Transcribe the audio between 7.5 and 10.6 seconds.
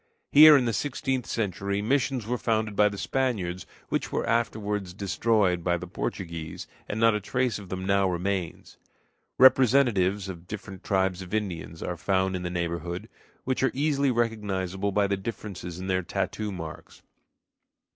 of them now remains. Representatives of